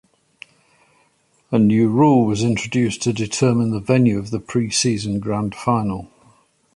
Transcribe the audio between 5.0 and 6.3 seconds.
Grand Final.